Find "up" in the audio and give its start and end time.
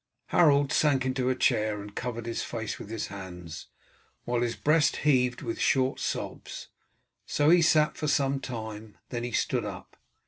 9.63-9.97